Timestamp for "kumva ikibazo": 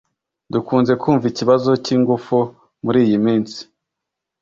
1.01-1.69